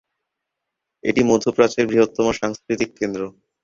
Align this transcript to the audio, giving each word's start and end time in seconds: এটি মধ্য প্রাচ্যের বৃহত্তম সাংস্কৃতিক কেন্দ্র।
এটি 1.03 1.21
মধ্য 1.29 1.45
প্রাচ্যের 1.57 1.85
বৃহত্তম 1.89 2.25
সাংস্কৃতিক 2.39 2.89
কেন্দ্র। 2.99 3.21